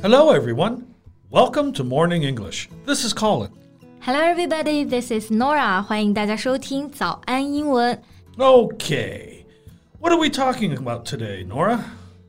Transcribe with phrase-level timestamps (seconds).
[0.00, 0.84] Hello, everyone.
[1.28, 2.68] Welcome to Morning English.
[2.86, 3.50] This is Colin.
[4.00, 4.84] Hello, everybody.
[4.84, 5.82] This is Norah.
[5.82, 8.00] 欢迎大家收听早安英文。
[8.36, 9.44] Okay.
[9.98, 11.80] What are we talking about today, Norah?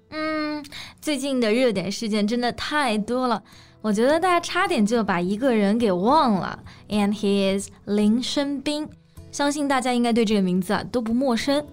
[0.09, 0.65] 嗯，
[0.99, 3.43] 最近的热点事件真的太多了，
[3.81, 8.89] 我觉得大家差点就把一个人给忘了，and he is 林生斌。
[9.31, 11.63] 相信大家应该对这个名字啊都不陌生。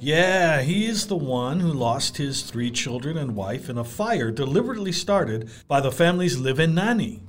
[0.00, 4.30] yeah, he is the one who lost his three children and wife in a fire
[4.30, 7.22] deliberately started by the family's live-in nanny.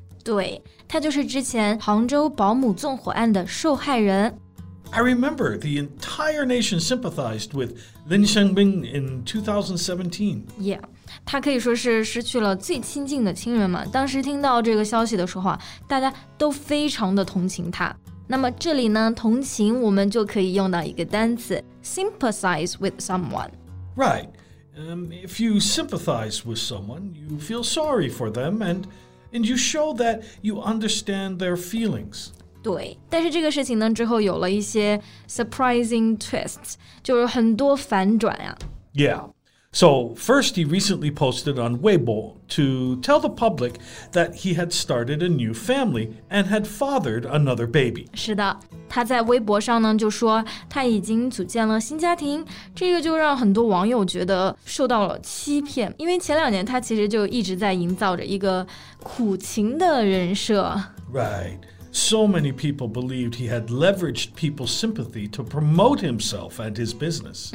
[4.93, 10.45] i remember the entire nation sympathized with Lin Shengbin in 2017.
[10.59, 10.79] Yeah.
[11.25, 13.87] 他可以说是失去了最亲近的亲人们。
[13.91, 17.95] 当时听到这个消息的时候啊，大家都非常的同情他。
[18.26, 23.50] 那么这里呢，同情我们就可以用到一个单词 sympathize with someone。
[23.96, 24.28] Right.
[24.74, 28.84] Um, if you sympathize with someone, you feel sorry for them and
[29.32, 32.28] and you show that you understand their feelings.
[32.62, 38.56] 对，但是这个事情呢，之后有了一些 surprising twists，就是很多反转呀、
[38.94, 39.30] Yeah.
[39.74, 43.80] So, first he recently posted on Weibo to tell the public
[44.12, 48.06] that he had started a new family and had fathered another baby.
[48.12, 58.66] 是的，他在微博上呢就说他已经组建了新家庭，这个就让很多网友觉得受到了欺骗，因为前两年他其实就一直在营造着一个
[59.02, 60.78] 苦情的人设。
[61.10, 61.60] Right.
[61.96, 67.52] So many people believed he had leveraged people's sympathy to promote himself and his business.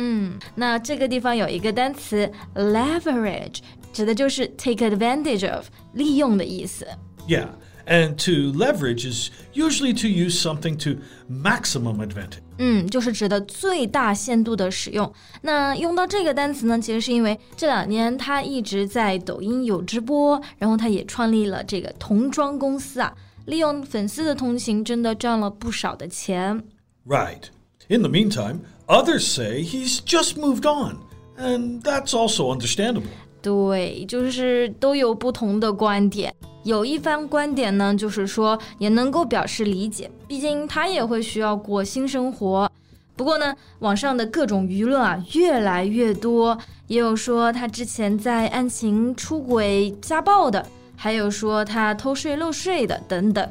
[0.56, 3.60] 那这个地方有一个单词 leverage，
[3.92, 6.86] 指的就是 take advantage of，利用的意思。
[7.28, 7.48] Yeah.
[7.88, 11.00] And to leverage is usually to use something to
[11.32, 12.42] maximum advantage.
[12.58, 15.10] 嗯，就是指的最大限度的使用。
[15.42, 23.16] 那用到这个单词呢，其实是因为这两年他一直在抖音有直播，然后他也创立了这个童装公司啊，
[23.47, 26.63] 利用粉丝的同情，真的赚了不少的钱。
[27.07, 27.45] Right.
[27.89, 30.99] In the meantime, others say he's just moved on,
[31.37, 33.03] and that's also understandable.
[33.43, 36.33] 对，就是都有不同的观点。
[36.63, 42.71] 有一番观点呢，就是说也能够表示理解，毕竟他也会需要过新生活。
[43.17, 50.65] 不过呢，网上的各种舆论啊越来越多，也有说他之前在案情出轨、家暴的，
[51.02, 53.50] 还有说他偷税漏税的等等。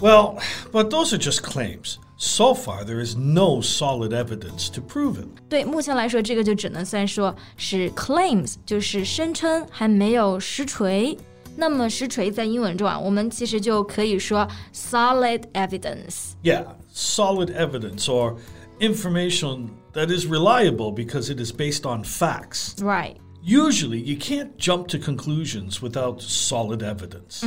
[0.00, 0.38] Well,
[0.72, 1.96] but those are just claims.
[2.18, 5.28] So far, there is no solid evidence to prove it.
[5.50, 11.16] 对，目前来说，这个就只能算说是 claims，就是声称，还没有实锤。
[11.58, 16.32] 那么实锤在英文中啊，我们其实就可以说 solid evidence。
[16.42, 18.36] Yeah, solid evidence or
[18.78, 22.74] information that is reliable because it is based on facts.
[22.78, 27.44] Right， Usually, you can't jump to conclusions without solid evidence.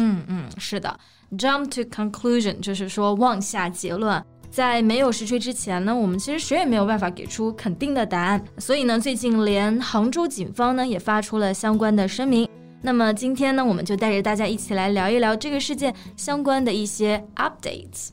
[0.58, 0.98] 是的，
[1.38, 4.24] jump to conclusion 就是说妄下结论。
[4.50, 8.44] 在没有实锤之前呢，我们其实谁也没有办法给出肯定的答案。
[8.58, 12.50] 所以呢，最近连杭州警方呢也发出了相关的声明。
[12.82, 18.10] 那么今天呢，我们就带着大家一起来聊一聊这个事件相关的一些 updates。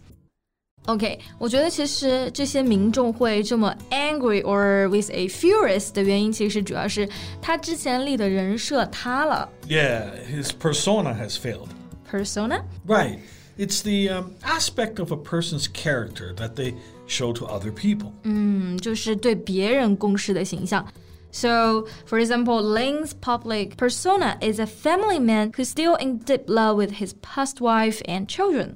[0.87, 7.07] OK，我觉得其实这些民众会这么 angry or with a furious 的原因，其实主要是
[7.39, 9.47] 他之前立的人设塌了。
[9.67, 11.69] Yeah, his persona has failed.
[12.09, 12.63] Persona?
[12.87, 13.19] Right.
[13.57, 16.73] It's the um, aspect of a person's character that they
[17.07, 18.11] show to other people.
[18.23, 20.83] 嗯，就是对别人公示的形象。
[21.31, 26.93] so, for example, Lin's public persona is a family man who's still in deep love with
[26.93, 28.75] his past wife and children.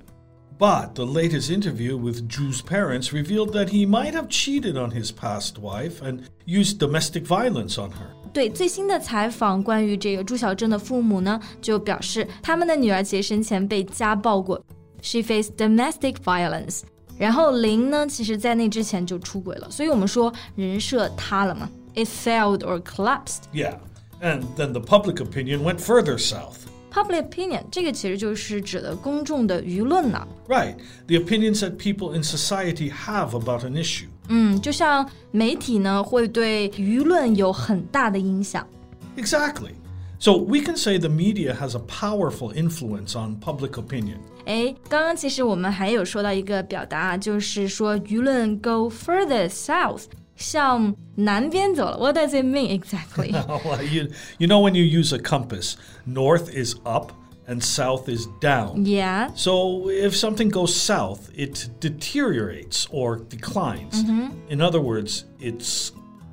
[0.58, 5.12] But the latest interview with Zhu's parents revealed that he might have cheated on his
[5.12, 8.08] past wife and used domestic violence on her.
[8.32, 14.62] 对最新的采访，关于这个朱小正的父母呢，就表示他们的女儿其实生前被家暴过
[15.02, 16.84] ，she faced domestic violence。
[17.18, 23.44] 然后林呢，其实在那之前就出轨了，所以我们说人设塌了嘛，it failed or collapsed。
[23.54, 23.76] Yeah,
[24.22, 26.60] and then the public opinion went further south.
[26.95, 30.75] Public opinion 这个其实就是指的公众的舆论呢、 Right.
[31.07, 34.09] The opinions that people in society have about an issue.
[34.29, 38.67] 嗯，就像媒体呢，会对舆论有很大的影响。
[39.17, 39.71] Exactly.
[40.19, 44.19] So we can say the media has a powerful influence on public opinion.
[44.45, 50.05] 哎，刚刚其实我们还有说到一个表达啊，就是说舆论 go further south，
[50.37, 51.99] 向南边走了。
[51.99, 53.33] What does it mean exactly?
[53.33, 55.75] Well, you, you know, when you use a compass,
[56.07, 57.13] north is up
[57.47, 58.85] and south is down.
[58.85, 64.05] yeah， So if something goes south, it deteriorates or declines.
[64.49, 65.63] In other words, it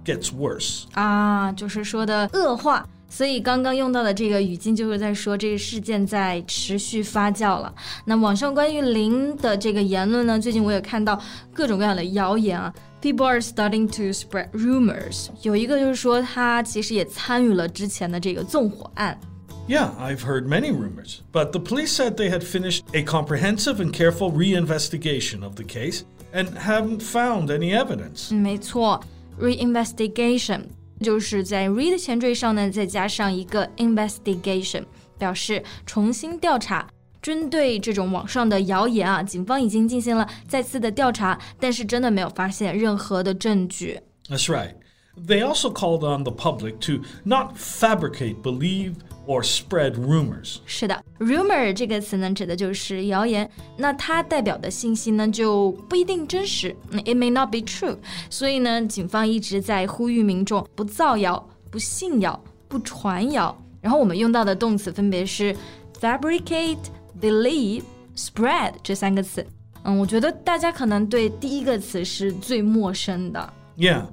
[0.06, 0.86] gets worse.
[0.94, 2.88] 啊，就是说的恶化。
[3.10, 7.74] 所以刚刚用到的这个语境就是在说这个事件在持续发酵了。
[8.06, 11.20] 那网上关于零的这个言论呢，最近我也看到
[11.54, 12.74] 各种各样的谣言啊。
[13.02, 15.30] People are starting to spread rumors。
[15.44, 19.20] 有一个就是说他其实也参与了之前的这个纵火案。
[19.68, 24.32] Yeah, I've heard many rumors, but the police said they had finished a comprehensive and careful
[24.32, 26.04] reinvestigation of the case
[26.34, 28.34] and haven't found any evidence.
[28.34, 29.04] 没错，
[29.40, 30.62] reinvestigation
[31.02, 34.86] 就是在 re 的前缀上呢，再加上一个 investigation，
[35.20, 36.88] 表示重新调查。
[37.23, 44.01] 针对这种网上的谣言啊，警方已经进行了再次的调查，但是真的没有发现任何的证据。
[44.29, 44.75] That's right.
[45.15, 48.95] They also called on the public to not fabricate, believe,
[49.27, 50.57] or spread rumors.
[50.65, 53.49] 是的，rumor 这个词呢，指的就是谣言。
[53.77, 56.75] 那它代表的信息呢，就不一定真实。
[57.05, 57.99] It may not be true。
[58.31, 63.55] 所以呢，警方一直在呼吁民众不造谣、不信谣、不传谣。
[63.83, 65.55] 然后我们用到的动词分别是
[66.01, 66.79] fabricate、
[67.22, 69.46] believe、spread 这三个词。
[69.84, 73.54] 嗯，我觉得大家可能对第一个词是最陌生的。
[73.78, 74.06] Yeah.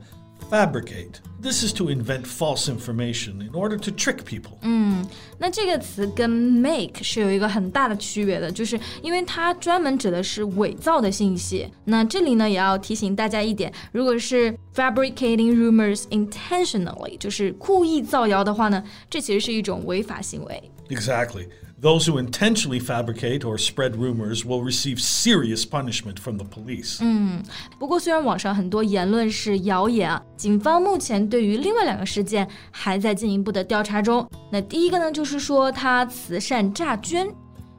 [0.50, 1.20] Fabricate.
[1.40, 4.58] This is to invent false information in order to trick people.
[4.60, 5.04] 嗯，
[5.38, 11.66] 那这个词跟 make 是有一个很大的区别的，就是因为它专门指的是伪造的信息。
[11.84, 20.70] 那这里呢，也要提醒大家一点，如果是 fabricating rumors intentionally，就是故意造谣的话呢，这其实是一种违法行为。
[20.90, 21.48] Exactly.
[21.80, 26.98] Those who intentionally fabricate or spread rumors will receive serious punishment from the police.
[27.02, 27.42] 嗯，
[27.78, 34.26] 不过虽然网上很多言论是谣言啊，警方目前对于另外两个事件还在进一步的调查中。
[34.50, 37.28] 那第一个呢，就是说他慈善诈捐。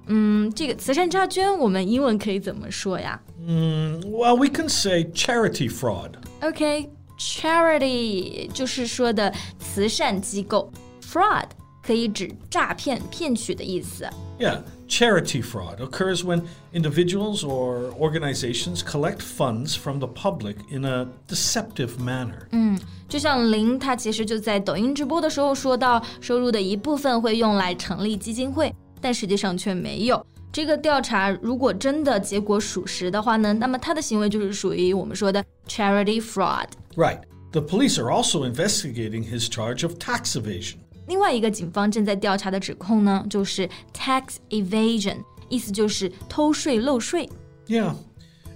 [0.08, 3.20] 嗯，这个慈善诈捐，我们英文可以怎么说呀？
[3.48, 6.12] 嗯，Well, we can say charity fraud.
[6.42, 10.72] Okay, charity 就是说的慈善机构，
[11.02, 11.48] fraud
[11.82, 14.08] 可以指诈骗、骗取的意思。
[14.40, 16.42] Yeah, charity fraud occurs when
[16.74, 22.48] individuals or organizations collect funds from the public in a deceptive manner.
[22.52, 30.26] 嗯，就像林他其实就在抖音直播的时候说到，收入的一部分会用来成立基金会，但实际上却没有。
[30.52, 36.68] 这个调查如果真的结果属实的话呢，那么他的行为就是属于我们说的 charity fraud。
[36.96, 37.20] Right.
[37.52, 40.80] The police are also investigating his charge of tax evasion.
[41.10, 45.18] 另外一个警方正在调查的指控呢，就是 tax evasion，
[45.50, 47.30] 意思就是偷税漏税。
[47.68, 47.96] Yeah.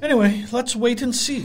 [0.01, 1.44] Anyway, let's wait and see.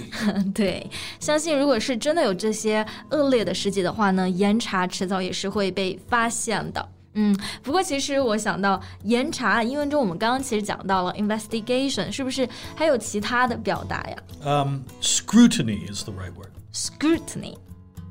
[0.52, 6.88] 对，相信如果是真的有这些恶劣的事迹的话呢，严查迟早也是会被发现的。
[7.14, 16.50] 嗯，不过其实我想到严查，英文中我们刚刚其实讲到了 investigation，是不是还有其他的表达呀 Um, scrutiny is the right word.
[16.72, 17.56] ？scrutiny。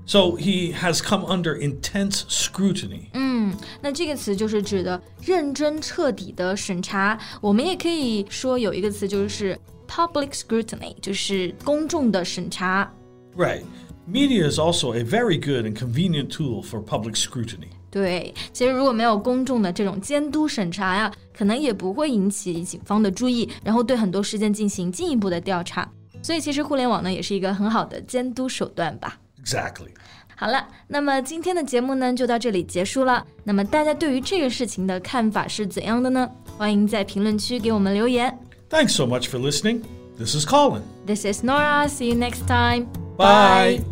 [0.07, 3.07] So he has come under intense scrutiny.
[3.13, 7.17] 嗯，那这个词就是指的认真彻底的审查。
[7.39, 9.57] 我们也可以说有一个词就是
[9.87, 12.91] public scrutiny，就是公众的审查。
[13.37, 13.63] Right.
[14.05, 17.69] Media is also a very good and convenient tool for public scrutiny.
[17.89, 25.89] 对，其实如果没有公众的这种监督审查呀，可能也不会引起警方的注意，然后对很多事件进行进一步的调查。
[26.21, 29.17] 所以其实互联网呢也是一个很好的监督手段吧。
[29.42, 29.90] Exactly.
[30.36, 33.26] 好了，那么今天的节目呢就到这里结束了。
[33.44, 36.30] 那么大家对于这个事情的看法是怎样的呢？
[36.56, 38.38] 欢迎在评论区给我们留言。
[38.70, 39.82] Thanks so much for listening.
[40.16, 40.82] This is Colin.
[41.06, 41.88] This is Norah.
[41.88, 42.86] See you next time.
[43.16, 43.82] Bye.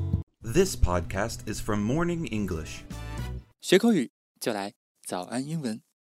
[0.42, 2.82] This podcast is from Morning English.
[3.60, 5.85] 学口语就来早安英文。